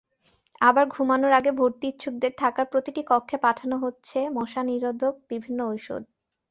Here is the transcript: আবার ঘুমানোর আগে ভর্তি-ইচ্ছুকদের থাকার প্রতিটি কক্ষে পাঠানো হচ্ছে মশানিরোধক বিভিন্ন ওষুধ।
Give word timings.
আবার 0.61 0.85
ঘুমানোর 0.87 1.33
আগে 1.39 1.51
ভর্তি-ইচ্ছুকদের 1.51 2.33
থাকার 2.37 2.67
প্রতিটি 2.71 3.01
কক্ষে 3.07 3.37
পাঠানো 3.43 3.75
হচ্ছে 3.77 4.19
মশানিরোধক 4.37 5.13
বিভিন্ন 5.29 5.59
ওষুধ। 5.71 6.03